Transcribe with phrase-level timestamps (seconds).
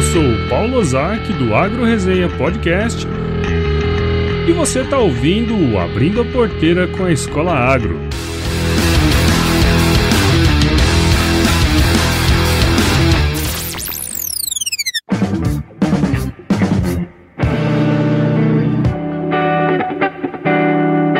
[0.00, 3.06] Eu sou o Paulo Ozaki do Agro Resenha Podcast
[4.48, 8.00] e você está ouvindo o Abrindo a Porteira com a Escola Agro.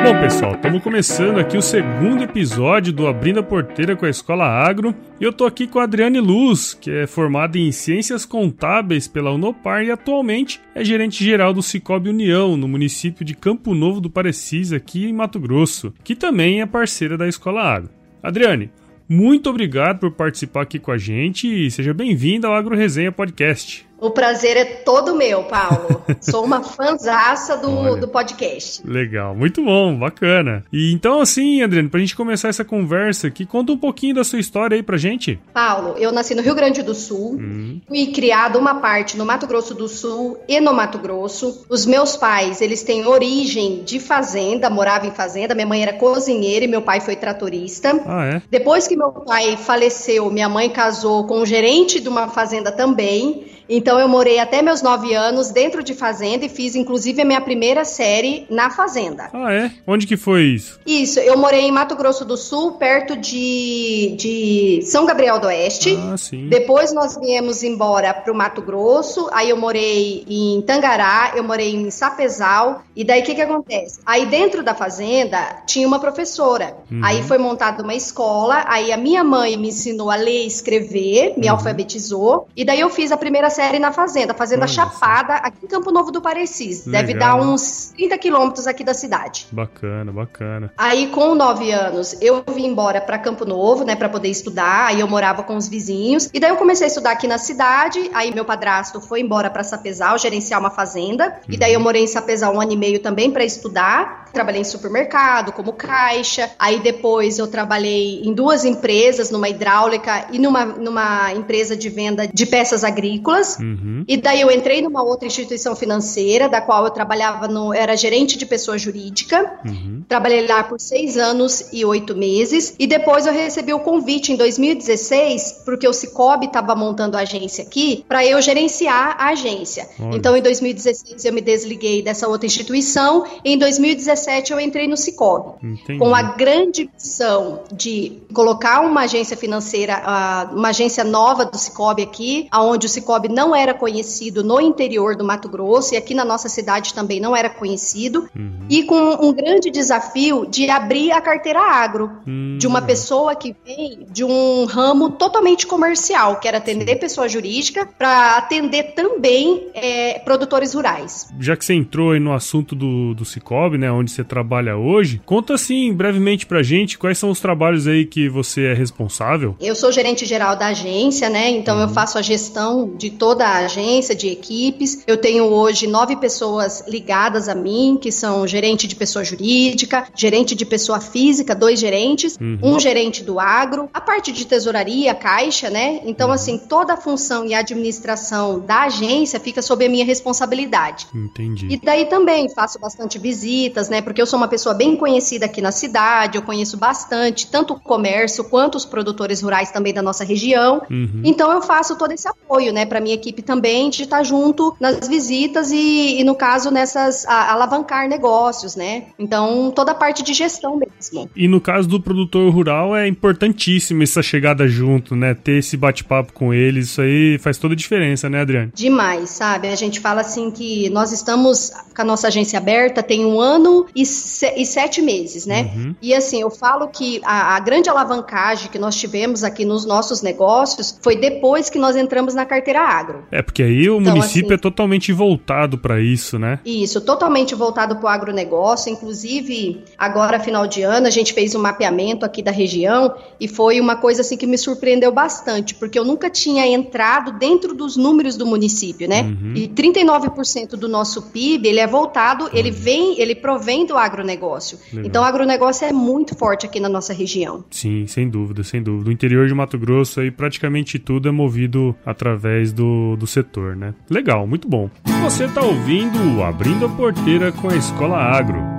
[0.03, 4.45] Bom, pessoal, estamos começando aqui o segundo episódio do Abrindo a Porteira com a Escola
[4.45, 4.95] Agro.
[5.21, 9.33] E eu tô aqui com a Adriane Luz, que é formada em Ciências Contábeis pela
[9.33, 14.09] Unopar e atualmente é gerente geral do Cicobi União, no município de Campo Novo do
[14.09, 17.91] Parecis, aqui em Mato Grosso, que também é parceira da Escola Agro.
[18.23, 18.71] Adriane,
[19.09, 23.90] muito obrigado por participar aqui com a gente e seja bem-vinda ao Agro Resenha Podcast.
[24.01, 26.03] O prazer é todo meu, Paulo.
[26.21, 28.81] Sou uma fanzaça do, do podcast.
[28.87, 30.65] Legal, muito bom, bacana.
[30.73, 34.39] E então, assim, Adriane, pra gente começar essa conversa aqui, conta um pouquinho da sua
[34.39, 35.39] história aí pra gente.
[35.53, 37.81] Paulo, eu nasci no Rio Grande do Sul, uhum.
[37.87, 41.67] fui criado uma parte no Mato Grosso do Sul e no Mato Grosso.
[41.69, 45.55] Os meus pais, eles têm origem de fazenda, moravam em fazenda.
[45.55, 48.01] Minha mãe era cozinheira e meu pai foi tratorista.
[48.07, 48.43] Ah, é?
[48.51, 53.45] Depois que meu pai faleceu, minha mãe casou com um gerente de uma fazenda também.
[53.73, 57.41] Então eu morei até meus nove anos dentro de fazenda e fiz inclusive a minha
[57.41, 59.31] primeira série na fazenda.
[59.33, 59.71] Ah, é?
[59.87, 60.81] Onde que foi isso?
[60.85, 65.97] Isso, eu morei em Mato Grosso do Sul, perto de, de São Gabriel do Oeste.
[66.13, 66.49] Ah, sim.
[66.49, 71.73] Depois nós viemos embora para o Mato Grosso, aí eu morei em Tangará, eu morei
[71.73, 74.01] em Sapezal, e daí o que que acontece?
[74.05, 77.03] Aí dentro da fazenda tinha uma professora, uhum.
[77.05, 81.35] aí foi montada uma escola, aí a minha mãe me ensinou a ler e escrever,
[81.37, 81.53] me uhum.
[81.53, 84.73] alfabetizou, e daí eu fiz a primeira série série na Fazenda, Fazenda Nossa.
[84.73, 86.87] Chapada, aqui em Campo Novo do Parecis.
[86.87, 87.03] Legal.
[87.03, 89.47] Deve dar uns 30 quilômetros aqui da cidade.
[89.53, 90.73] Bacana, bacana.
[90.79, 94.87] Aí, com 9 anos, eu vim embora para Campo Novo, né, para poder estudar.
[94.87, 96.31] Aí eu morava com os vizinhos.
[96.33, 98.11] E daí eu comecei a estudar aqui na cidade.
[98.15, 101.27] Aí meu padrasto foi embora para Sapezal, gerenciar uma fazenda.
[101.27, 101.55] Uhum.
[101.55, 104.30] E daí eu morei em Sapezal um ano e meio também para estudar.
[104.33, 106.51] Trabalhei em supermercado, como caixa.
[106.59, 112.27] Aí depois eu trabalhei em duas empresas, numa hidráulica e numa, numa empresa de venda
[112.27, 113.59] de peças agrícolas.
[113.59, 114.05] Uhum.
[114.07, 117.75] E daí eu entrei numa outra instituição financeira, da qual eu trabalhava no.
[117.75, 119.59] era gerente de pessoa jurídica.
[119.65, 120.03] Uhum.
[120.09, 122.75] Trabalhei lá por seis anos e oito meses.
[122.79, 127.65] E depois eu recebi o convite em 2016, porque o Cicobi estava montando a agência
[127.65, 129.89] aqui, para eu gerenciar a agência.
[129.99, 130.17] Olha.
[130.17, 133.25] Então em 2016 eu me desliguei dessa outra instituição.
[133.45, 134.20] Em 2017
[134.53, 135.55] eu entrei no Cicobi.
[135.63, 135.99] Entendi.
[135.99, 142.49] Com a grande missão de colocar uma agência financeira, uma agência nova do Cicobi aqui,
[142.51, 146.25] aonde o Cicobi não não era conhecido no interior do Mato Grosso e aqui na
[146.25, 148.67] nossa cidade também não era conhecido, uhum.
[148.69, 152.57] e com um grande desafio de abrir a carteira agro uhum.
[152.59, 157.87] de uma pessoa que vem de um ramo totalmente comercial, que era atender pessoa jurídica,
[157.99, 161.29] para atender também é, produtores rurais.
[161.41, 165.21] Já que você entrou aí no assunto do, do Cicobi, né, onde você trabalha hoje,
[165.25, 169.57] conta assim brevemente pra gente quais são os trabalhos aí que você é responsável.
[169.61, 171.83] Eu sou gerente geral da agência, né, então uhum.
[171.83, 175.03] eu faço a gestão de toda a agência de equipes.
[175.07, 180.55] Eu tenho hoje nove pessoas ligadas a mim, que são gerente de pessoa jurídica, gerente
[180.55, 182.59] de pessoa física, dois gerentes, uhum.
[182.63, 186.01] um gerente do agro, a parte de tesouraria, caixa, né?
[186.05, 186.35] Então, uhum.
[186.35, 191.07] assim, toda a função e administração da agência fica sob a minha responsabilidade.
[191.15, 191.69] Entendi.
[191.71, 194.00] E daí também faço bastante visitas, né?
[194.03, 197.81] Porque eu sou uma pessoa bem conhecida aqui na cidade, eu conheço bastante, tanto o
[197.81, 200.83] comércio quanto os produtores rurais também da nossa região.
[200.91, 201.23] Uhum.
[201.25, 205.09] Então, eu faço todo esse apoio, né, para minha equipe também de estar junto nas
[205.09, 209.05] visitas e, e no caso, nessas a, alavancar negócios, né?
[209.19, 211.29] Então, toda a parte de gestão mesmo.
[211.35, 215.35] E no caso do produtor rural, é importantíssimo essa chegada junto, né?
[215.35, 218.73] Ter esse bate-papo com eles, isso aí faz toda a diferença, né, Adriane?
[218.75, 219.69] Demais, sabe?
[219.69, 223.87] A gente fala assim que nós estamos com a nossa agência aberta tem um ano
[223.95, 225.71] e, se, e sete meses, né?
[225.75, 225.95] Uhum.
[226.01, 230.23] E assim, eu falo que a, a grande alavancagem que nós tivemos aqui nos nossos
[230.23, 233.25] negócios foi depois que nós entramos na carteira agro.
[233.31, 236.61] É, porque aí o então, município assim, é totalmente voltado para isso, né?
[236.65, 238.93] Isso, totalmente voltado para o agronegócio.
[238.93, 243.81] Inclusive, agora, final de ano, a gente fez um mapeamento aqui da região e foi
[243.81, 248.37] uma coisa assim que me surpreendeu bastante, porque eu nunca tinha entrado dentro dos números
[248.37, 249.23] do município, né?
[249.23, 249.55] Uhum.
[249.55, 252.51] E 39% do nosso PIB, ele é voltado, uhum.
[252.53, 254.79] ele vem, ele provém do agronegócio.
[254.93, 255.07] Legal.
[255.07, 257.65] Então, o agronegócio é muito forte aqui na nossa região.
[257.71, 259.11] Sim, sem dúvida, sem dúvida.
[259.11, 263.95] O interior de Mato Grosso aí praticamente tudo é movido através do do, setor, né?
[264.09, 264.91] Legal, muito bom.
[265.23, 268.70] Você está ouvindo Abrindo a Porteira com a Escola Agro.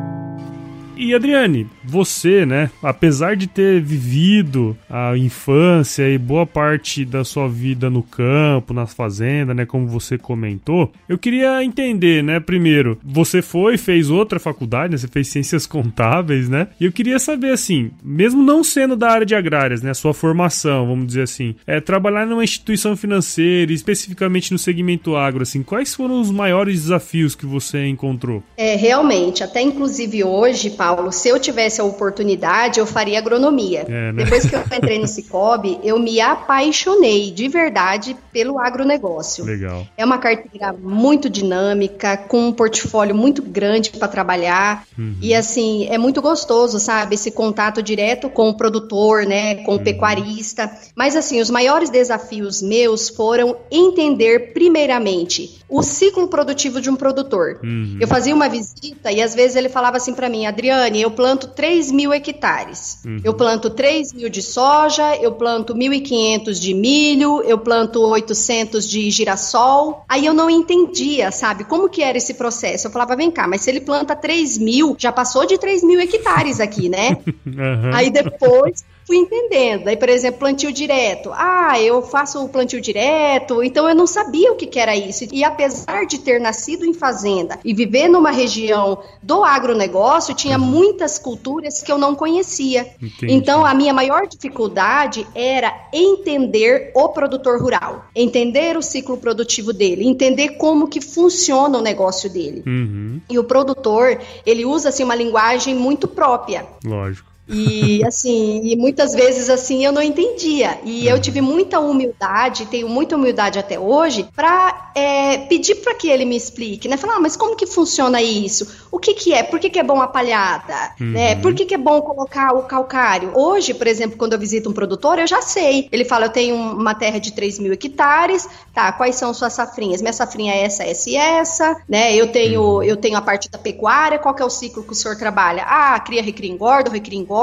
[1.04, 7.50] E Adriane, você, né, apesar de ter vivido a infância e boa parte da sua
[7.50, 13.42] vida no campo, nas fazendas, né, como você comentou, eu queria entender, né, primeiro, você
[13.42, 16.68] foi, fez outra faculdade, né, você fez ciências contábeis, né?
[16.80, 20.86] E eu queria saber assim, mesmo não sendo da área de agrárias, né, sua formação,
[20.86, 26.22] vamos dizer assim, é trabalhar numa instituição financeira, especificamente no segmento agro, assim, quais foram
[26.22, 28.44] os maiores desafios que você encontrou?
[28.56, 33.86] É, realmente, até inclusive hoje, Paulo, se eu tivesse a oportunidade, eu faria agronomia.
[33.88, 34.24] É, né?
[34.24, 39.44] Depois que eu entrei no Cicobi, eu me apaixonei de verdade pelo agronegócio.
[39.46, 39.86] Legal.
[39.98, 44.86] É uma carteira muito dinâmica, com um portfólio muito grande para trabalhar.
[44.98, 45.18] Uhum.
[45.22, 47.16] E assim, é muito gostoso, sabe?
[47.16, 49.56] Esse contato direto com o produtor, né?
[49.64, 49.84] Com o uhum.
[49.84, 50.72] pecuarista.
[50.96, 57.62] Mas assim, os maiores desafios meus foram entender primeiramente o ciclo produtivo de um produtor.
[57.64, 57.98] Uhum.
[58.00, 61.48] Eu fazia uma visita e às vezes ele falava assim para mim, Adriane, eu planto
[61.48, 63.00] 3 mil hectares.
[63.06, 63.22] Uhum.
[63.24, 69.10] Eu planto 3 mil de soja, eu planto 1.500 de milho, eu planto 800 de
[69.10, 70.04] girassol.
[70.10, 72.88] Aí eu não entendia, sabe, como que era esse processo.
[72.88, 76.02] Eu falava, vem cá, mas se ele planta 3 mil, já passou de 3 mil
[76.02, 77.18] hectares aqui, né?
[77.48, 77.92] uhum.
[77.94, 79.88] Aí depois fui entendendo.
[79.88, 81.32] Aí, por exemplo, plantio direto.
[81.34, 85.26] Ah, eu faço o plantio direto, então eu não sabia o que, que era isso.
[85.32, 90.66] E apesar de ter nascido em fazenda e viver numa região do agronegócio, tinha uhum.
[90.66, 92.88] muitas culturas que eu não conhecia.
[93.02, 93.34] Entendi.
[93.34, 100.08] Então, a minha maior dificuldade era entender o produtor rural, entender o ciclo produtivo dele,
[100.08, 102.64] entender como que funciona o negócio dele.
[102.66, 103.22] Uhum.
[103.30, 106.66] E o produtor, ele usa assim uma linguagem muito própria.
[106.84, 107.31] Lógico.
[107.52, 110.80] E assim, e muitas vezes assim eu não entendia.
[110.84, 116.08] E eu tive muita humildade, tenho muita humildade até hoje, para é, pedir para que
[116.08, 116.96] ele me explique, né?
[116.96, 118.88] Falar, ah, mas como que funciona isso?
[118.90, 119.44] O que que é?
[119.44, 120.94] Por que, que é bom a palhada?
[121.00, 121.12] Uhum.
[121.12, 121.36] Né?
[121.36, 123.32] Por que, que é bom colocar o calcário?
[123.36, 125.90] Hoje, por exemplo, quando eu visito um produtor, eu já sei.
[125.92, 128.92] Ele fala, eu tenho uma terra de 3 mil hectares, tá?
[128.94, 130.02] Quais são suas safrinhas?
[130.02, 132.16] Minha safrinha é essa, essa e essa, né?
[132.16, 132.84] Eu tenho, uhum.
[132.84, 135.64] eu tenho a parte da pecuária, qual que é o ciclo que o senhor trabalha?
[135.68, 137.41] Ah, cria, recria, engorda, recria, engorda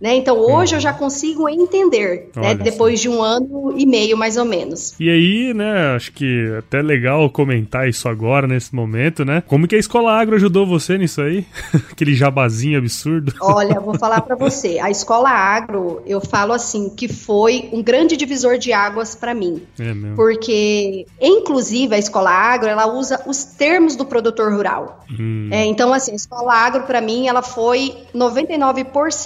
[0.00, 0.14] né?
[0.16, 2.54] Então hoje eu já consigo entender, né?
[2.54, 4.94] Depois de um ano e meio, mais ou menos.
[4.98, 9.42] E aí, né, acho que é até legal comentar isso agora, nesse momento, né?
[9.46, 11.46] Como que a Escola Agro ajudou você nisso aí?
[11.90, 13.32] Aquele jabazinho absurdo.
[13.40, 14.78] Olha, eu vou falar para você.
[14.78, 19.62] A Escola Agro, eu falo assim, que foi um grande divisor de águas para mim.
[19.78, 20.16] É mesmo.
[20.16, 25.04] Porque, inclusive, a Escola Agro, ela usa os termos do produtor rural.
[25.10, 25.48] Hum.
[25.50, 29.25] É, então, assim, a Escola Agro, para mim, ela foi 99%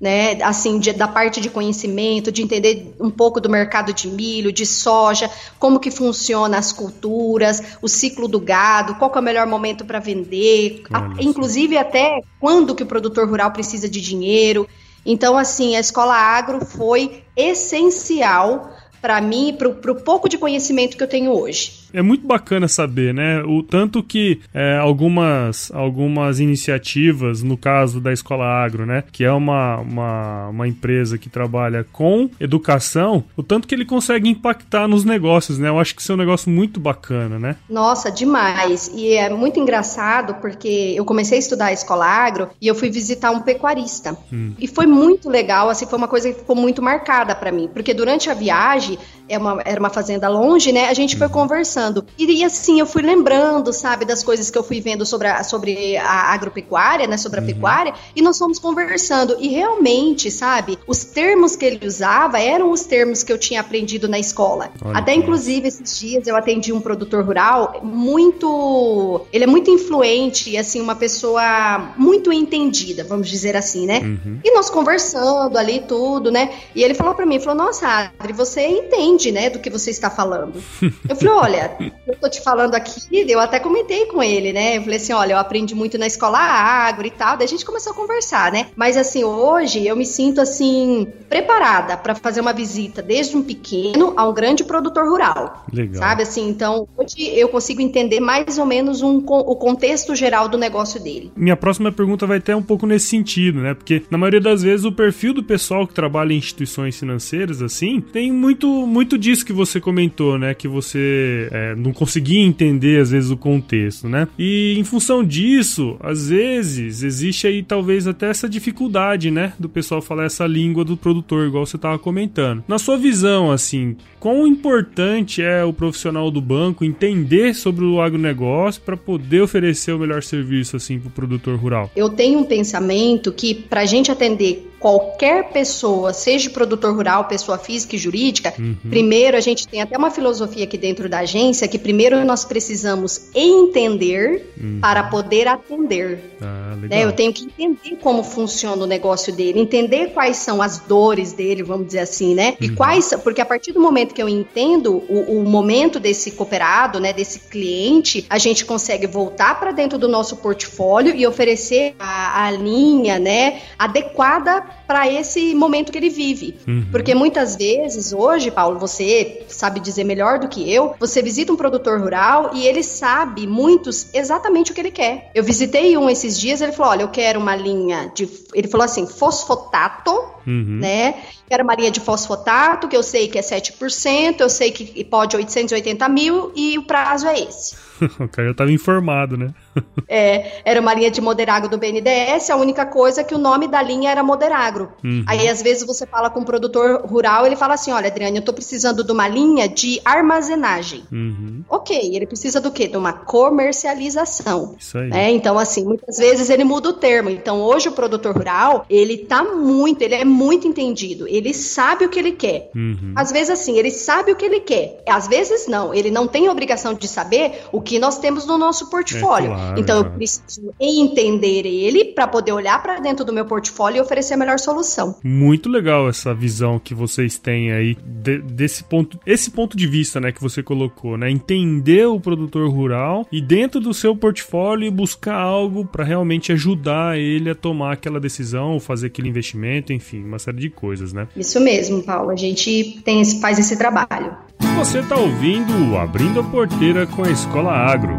[0.00, 0.42] né?
[0.42, 4.66] Assim, de, da parte de conhecimento, de entender um pouco do mercado de milho, de
[4.66, 9.84] soja, como que funciona as culturas, o ciclo do gado, qual é o melhor momento
[9.84, 14.68] para vender, a, inclusive até quando que o produtor rural precisa de dinheiro.
[15.04, 18.70] Então, assim, a escola agro foi essencial
[19.00, 21.79] para mim para o pouco de conhecimento que eu tenho hoje.
[21.92, 23.42] É muito bacana saber, né?
[23.42, 29.04] O tanto que é, algumas, algumas iniciativas, no caso da Escola Agro, né?
[29.12, 34.28] Que é uma, uma, uma empresa que trabalha com educação, o tanto que ele consegue
[34.28, 35.68] impactar nos negócios, né?
[35.68, 37.56] Eu acho que isso é um negócio muito bacana, né?
[37.68, 38.90] Nossa, demais.
[38.94, 42.90] E é muito engraçado porque eu comecei a estudar a Escola Agro e eu fui
[42.90, 44.16] visitar um pecuarista.
[44.32, 44.54] Hum.
[44.58, 47.94] E foi muito legal, assim, foi uma coisa que ficou muito marcada para mim, porque
[47.94, 48.98] durante a viagem
[49.28, 50.88] é uma, era uma fazenda longe, né?
[50.88, 51.32] A gente foi uhum.
[51.80, 52.04] Conversando.
[52.18, 55.96] E, assim, eu fui lembrando, sabe, das coisas que eu fui vendo sobre a, sobre
[55.96, 57.16] a agropecuária, né?
[57.16, 57.48] Sobre a uhum.
[57.48, 59.36] pecuária, e nós fomos conversando.
[59.40, 64.08] E realmente, sabe, os termos que ele usava eram os termos que eu tinha aprendido
[64.08, 64.70] na escola.
[64.84, 69.26] Olha Até, inclusive, esses dias eu atendi um produtor rural muito.
[69.32, 74.00] Ele é muito influente, assim, uma pessoa muito entendida, vamos dizer assim, né?
[74.00, 74.40] Uhum.
[74.44, 76.50] E nós conversando ali, tudo, né?
[76.74, 80.10] E ele falou para mim, falou, nossa, Adri, você entende, né, do que você está
[80.10, 80.62] falando.
[81.08, 81.69] Eu falei, olha,
[82.06, 84.76] eu tô te falando aqui, eu até comentei com ele, né?
[84.76, 87.64] Eu falei assim, olha, eu aprendi muito na escola agro e tal, daí a gente
[87.64, 88.68] começou a conversar, né?
[88.76, 94.14] Mas assim, hoje eu me sinto assim preparada para fazer uma visita desde um pequeno
[94.16, 95.64] a um grande produtor rural.
[95.72, 95.96] Legal.
[95.96, 100.56] Sabe assim, então, hoje eu consigo entender mais ou menos um, o contexto geral do
[100.56, 101.30] negócio dele.
[101.36, 103.74] Minha próxima pergunta vai ter um pouco nesse sentido, né?
[103.74, 108.00] Porque na maioria das vezes o perfil do pessoal que trabalha em instituições financeiras assim,
[108.00, 110.54] tem muito, muito muito disso que você comentou, né?
[110.54, 114.28] Que você é, não conseguia entender, às vezes, o contexto, né?
[114.38, 119.52] E em função disso, às vezes, existe aí talvez até essa dificuldade, né?
[119.58, 122.64] Do pessoal falar essa língua do produtor, igual você estava comentando.
[122.66, 128.82] Na sua visão, assim, quão importante é o profissional do banco entender sobre o agronegócio
[128.82, 131.90] para poder oferecer o melhor serviço, assim, para o produtor rural?
[131.94, 137.58] Eu tenho um pensamento que, para a gente atender qualquer pessoa, seja produtor rural, pessoa
[137.58, 138.74] física e jurídica, uhum.
[138.88, 143.30] primeiro a gente tem até uma filosofia aqui dentro da agência que primeiro nós precisamos
[143.34, 144.78] entender uhum.
[144.80, 146.36] para poder atender.
[146.40, 147.04] Ah, né?
[147.04, 151.62] Eu tenho que entender como funciona o negócio dele, entender quais são as dores dele,
[151.62, 152.56] vamos dizer assim, né?
[152.60, 152.74] E uhum.
[152.74, 157.12] quais, porque a partir do momento que eu entendo o, o momento desse cooperado, né,
[157.12, 162.50] desse cliente, a gente consegue voltar para dentro do nosso portfólio e oferecer a, a
[162.50, 166.56] linha, né, adequada para esse momento que ele vive.
[166.66, 166.86] Uhum.
[166.90, 171.56] Porque muitas vezes, hoje, Paulo, você sabe dizer melhor do que eu, você visita um
[171.56, 175.30] produtor rural e ele sabe, muitos, exatamente o que ele quer.
[175.34, 178.28] Eu visitei um esses dias, ele falou: olha, eu quero uma linha de.
[178.52, 180.10] Ele falou assim, fosfotato,
[180.46, 180.78] uhum.
[180.80, 181.14] né?
[181.48, 185.36] Quero uma linha de fosfotato, que eu sei que é 7%, eu sei que pode
[185.36, 187.76] 880 mil e o prazo é esse.
[188.18, 189.52] o cara já estava informado, né?
[190.08, 193.68] é, era uma linha de Moderagro do BNDES, a única coisa é que o nome
[193.68, 194.92] da linha era Moderagro.
[195.04, 195.24] Uhum.
[195.26, 198.44] Aí, às vezes, você fala com um produtor rural, ele fala assim: olha, Adriane, eu
[198.44, 201.04] tô precisando de uma linha de armazenagem.
[201.12, 201.19] Uhum.
[201.68, 202.88] Ok, ele precisa do quê?
[202.88, 204.74] De uma comercialização.
[204.78, 205.08] Isso aí.
[205.08, 205.30] Né?
[205.30, 207.30] Então, assim, muitas vezes ele muda o termo.
[207.30, 211.26] Então, hoje o produtor rural, ele tá muito, ele é muito entendido.
[211.28, 212.70] Ele sabe o que ele quer.
[212.74, 213.14] Uhum.
[213.16, 215.02] Às vezes, assim, ele sabe o que ele quer.
[215.08, 215.94] Às vezes, não.
[215.94, 219.52] Ele não tem a obrigação de saber o que nós temos no nosso portfólio.
[219.52, 219.70] É, claro.
[219.70, 224.00] Claro, então eu preciso entender ele para poder olhar para dentro do meu portfólio e
[224.00, 225.16] oferecer a melhor solução.
[225.22, 230.20] Muito legal essa visão que vocês têm aí de, desse ponto, esse ponto de vista,
[230.20, 231.30] né, que você colocou, né?
[231.30, 237.50] Entender o produtor rural e dentro do seu portfólio buscar algo para realmente ajudar ele
[237.50, 241.28] a tomar aquela decisão, fazer aquele investimento, enfim, uma série de coisas, né?
[241.36, 242.30] Isso mesmo, Paulo.
[242.30, 244.36] A gente tem, faz esse trabalho.
[244.76, 248.14] Você está ouvindo Abrindo a Porteira com a Escola Agro.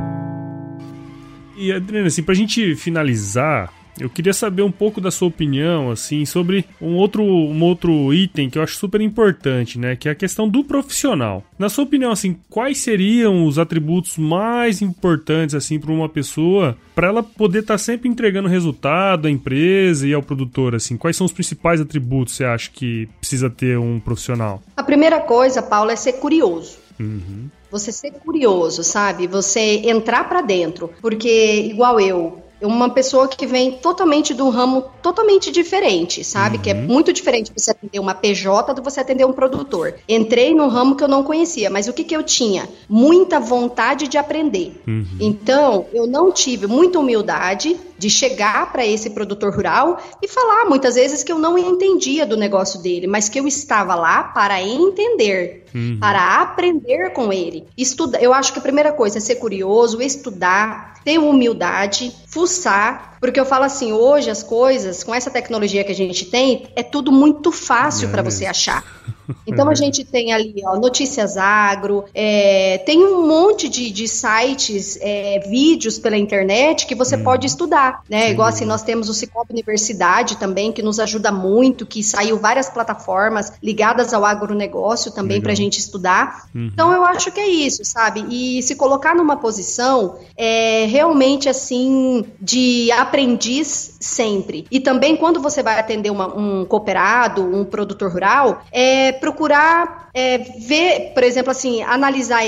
[1.57, 6.25] E Adriana, assim, pra gente finalizar, eu queria saber um pouco da sua opinião, assim,
[6.25, 9.95] sobre um outro, um outro item que eu acho super importante, né?
[9.95, 11.43] Que é a questão do profissional.
[11.57, 17.07] Na sua opinião, assim, quais seriam os atributos mais importantes, assim, para uma pessoa, para
[17.07, 20.97] ela poder estar tá sempre entregando resultado à empresa e ao produtor, assim?
[20.97, 24.61] Quais são os principais atributos você acha que precisa ter um profissional?
[24.75, 26.77] A primeira coisa, Paulo, é ser curioso.
[26.99, 27.49] Uhum.
[27.71, 29.27] Você ser curioso, sabe?
[29.27, 30.91] Você entrar para dentro.
[31.01, 36.57] Porque, igual eu, uma pessoa que vem totalmente de um ramo totalmente diferente, sabe?
[36.57, 36.61] Uhum.
[36.61, 36.81] Que é uhum.
[36.83, 39.95] muito diferente você atender uma PJ do você atender um produtor.
[40.07, 42.67] Entrei num ramo que eu não conhecia, mas o que, que eu tinha?
[42.87, 44.81] Muita vontade de aprender.
[44.87, 45.05] Uhum.
[45.19, 50.95] Então, eu não tive muita humildade de chegar para esse produtor rural e falar muitas
[50.95, 55.60] vezes que eu não entendia do negócio dele, mas que eu estava lá para entender,
[55.73, 55.97] uhum.
[55.99, 57.65] para aprender com ele.
[57.77, 63.39] Estuda, eu acho que a primeira coisa é ser curioso, estudar, ter humildade, fuçar, porque
[63.39, 67.11] eu falo assim, hoje as coisas, com essa tecnologia que a gente tem, é tudo
[67.11, 68.83] muito fácil é para você achar.
[69.47, 74.97] Então a gente tem ali, ó, Notícias Agro, é, tem um monte de, de sites,
[75.01, 77.23] é, vídeos pela internet que você hum.
[77.23, 78.25] pode estudar, né?
[78.25, 78.31] Sim.
[78.31, 82.69] Igual assim, nós temos o Cicobi Universidade também, que nos ajuda muito, que saiu várias
[82.69, 86.47] plataformas ligadas ao agronegócio também para a gente estudar.
[86.53, 86.69] Uhum.
[86.73, 88.25] Então eu acho que é isso, sabe?
[88.29, 94.65] E se colocar numa posição é realmente assim de aprendiz sempre.
[94.71, 100.37] E também quando você vai atender uma, um cooperado, um produtor rural, é procurar é,
[100.37, 102.41] ver, por exemplo, assim, analisar,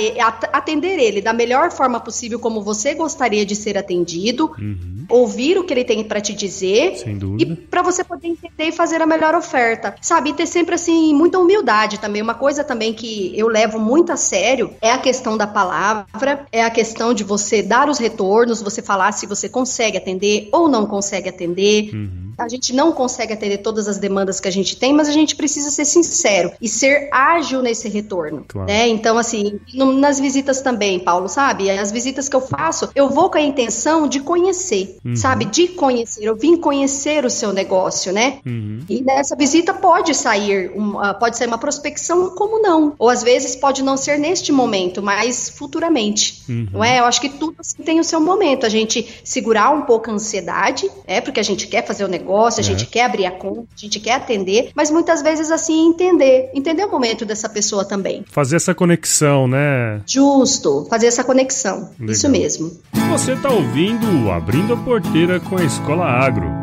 [0.52, 5.06] atender ele da melhor forma possível, como você gostaria de ser atendido, uhum.
[5.10, 6.96] ouvir o que ele tem para te dizer,
[7.40, 10.32] e para você poder entender e fazer a melhor oferta, sabe?
[10.32, 12.22] E ter sempre assim muita humildade também.
[12.22, 16.64] Uma coisa também que eu levo muito a sério é a questão da palavra, é
[16.64, 20.86] a questão de você dar os retornos, você falar se você consegue atender ou não
[20.86, 21.94] consegue atender.
[21.94, 22.23] Uhum.
[22.38, 25.36] A gente não consegue atender todas as demandas que a gente tem, mas a gente
[25.36, 28.68] precisa ser sincero e ser ágil nesse retorno, claro.
[28.68, 28.88] né?
[28.88, 31.70] Então, assim, no, nas visitas também, Paulo, sabe?
[31.70, 35.16] As visitas que eu faço, eu vou com a intenção de conhecer, uhum.
[35.16, 35.46] sabe?
[35.46, 36.24] De conhecer.
[36.24, 38.40] Eu vim conhecer o seu negócio, né?
[38.46, 38.82] Uhum.
[38.90, 42.94] E nessa visita pode sair, uma, pode sair uma prospecção, como não?
[42.98, 46.68] Ou às vezes pode não ser neste momento, mas futuramente, uhum.
[46.72, 47.00] não é?
[47.00, 48.66] Eu acho que tudo assim, tem o seu momento.
[48.66, 52.23] A gente segurar um pouco a ansiedade, é porque a gente quer fazer o negócio
[52.24, 52.66] negócio, a é.
[52.66, 56.86] gente quer abrir a conta, a gente quer atender, mas muitas vezes assim entender, entender
[56.86, 58.24] o momento dessa pessoa também.
[58.32, 60.02] Fazer essa conexão, né?
[60.08, 61.90] Justo, fazer essa conexão.
[62.00, 62.14] Legal.
[62.14, 62.72] Isso mesmo.
[63.10, 66.63] Você está ouvindo Abrindo a Porteira com a Escola Agro.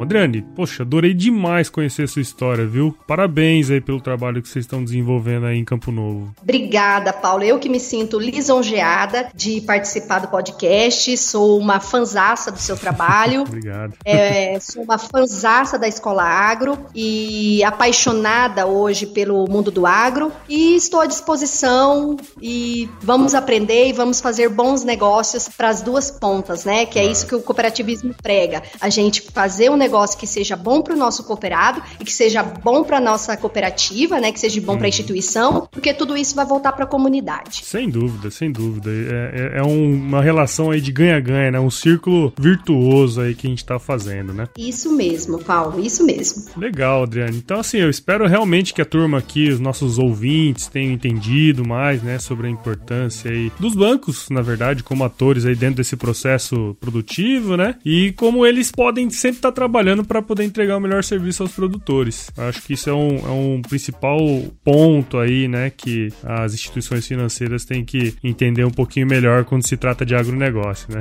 [0.00, 2.96] Adriane, poxa, adorei demais conhecer a sua história, viu?
[3.06, 6.32] Parabéns aí pelo trabalho que vocês estão desenvolvendo aí em Campo Novo.
[6.40, 7.42] Obrigada, Paulo.
[7.42, 11.16] Eu que me sinto lisonjeada de participar do podcast.
[11.18, 13.42] Sou uma fanzaça do seu trabalho.
[13.42, 13.94] Obrigado.
[14.04, 20.30] É, sou uma fanzaça da Escola Agro e apaixonada hoje pelo mundo do agro.
[20.48, 26.10] E estou à disposição e vamos aprender e vamos fazer bons negócios para as duas
[26.10, 26.86] pontas, né?
[26.86, 28.62] Que é isso que o cooperativismo prega.
[28.80, 32.12] A gente fazer um negócio negócio que seja bom para o nosso cooperado e que
[32.12, 34.30] seja bom para a nossa cooperativa, né?
[34.30, 34.88] Que seja bom para a uhum.
[34.88, 37.64] instituição, porque tudo isso vai voltar para a comunidade.
[37.64, 38.90] Sem dúvida, sem dúvida.
[38.90, 41.60] É, é, é um, uma relação aí de ganha-ganha, né?
[41.60, 44.48] Um círculo virtuoso aí que a gente está fazendo, né?
[44.56, 46.44] Isso mesmo, Paulo, isso mesmo.
[46.56, 47.38] Legal, Adriane.
[47.38, 52.02] Então, assim, eu espero realmente que a turma aqui, os nossos ouvintes, tenham entendido mais,
[52.02, 56.76] né, sobre a importância aí dos bancos, na verdade, como atores aí dentro desse processo
[56.80, 57.76] produtivo, né?
[57.84, 61.42] E como eles podem sempre estar tá trabalhando trabalhando para poder entregar o melhor serviço
[61.44, 62.30] aos produtores.
[62.36, 64.18] Acho que isso é um, é um principal
[64.64, 69.76] ponto aí, né, que as instituições financeiras têm que entender um pouquinho melhor quando se
[69.76, 71.00] trata de agronegócio, né?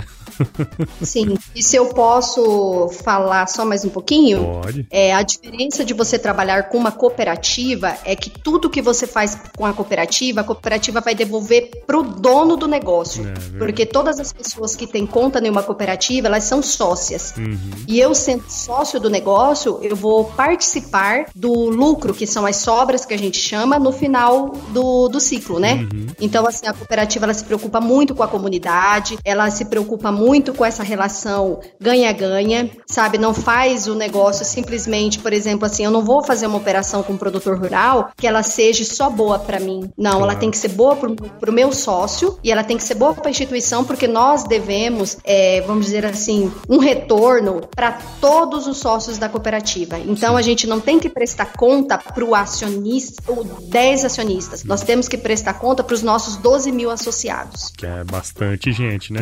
[1.02, 4.44] Sim, e se eu posso falar só mais um pouquinho?
[4.62, 4.86] Pode.
[4.92, 9.36] É, a diferença de você trabalhar com uma cooperativa é que tudo que você faz
[9.58, 13.26] com a cooperativa, a cooperativa vai devolver pro dono do negócio.
[13.28, 17.34] É, porque todas as pessoas que têm conta em uma cooperativa, elas são sócias.
[17.38, 17.58] Uhum.
[17.88, 23.06] E eu sendo sócio do negócio, eu vou participar do lucro, que são as sobras
[23.06, 25.88] que a gente chama, no final do, do ciclo, né?
[25.94, 26.08] Uhum.
[26.20, 30.54] Então, assim, a cooperativa ela se preocupa muito com a comunidade, ela se preocupa muito
[30.54, 33.18] com essa relação ganha-ganha, sabe?
[33.18, 37.14] Não faz o negócio simplesmente, por exemplo, assim, eu não vou fazer uma operação com
[37.14, 39.90] um produtor rural que ela seja só boa para mim.
[39.98, 40.26] Não, claro.
[40.26, 43.14] ela tem que ser boa para o meu sócio e ela tem que ser boa
[43.14, 48.68] para a instituição, porque nós devemos, é, vamos dizer assim, um retorno para todos todos
[48.68, 50.00] os sócios da cooperativa.
[50.00, 54.64] Então a gente não tem que prestar conta para o acionista, ou 10 acionistas.
[54.64, 57.72] Nós temos que prestar conta para os nossos 12 mil associados.
[57.78, 59.22] Que é bastante gente, né?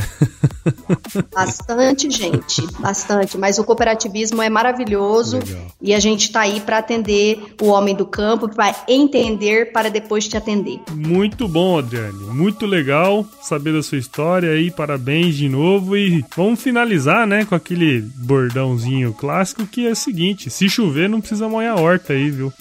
[1.34, 3.38] Bastante gente, bastante.
[3.38, 5.68] Mas o cooperativismo é maravilhoso Legal.
[5.82, 10.28] e a gente está aí para atender o homem do campo, para entender para depois
[10.28, 10.80] te atender.
[10.92, 12.26] Muito bom, Adriane.
[12.34, 14.72] Muito legal saber da sua história aí.
[14.72, 20.52] Parabéns de novo e vamos finalizar, né, com aquele bordãozinho clássico que é o seguinte:
[20.52, 22.54] se chover, não precisa molhar a horta aí, viu?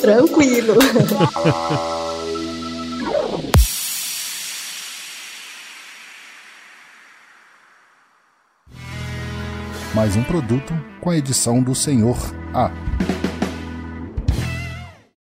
[0.00, 0.74] Tranquilo.
[9.94, 12.16] Mais um produto com a edição do Senhor
[12.54, 12.91] A.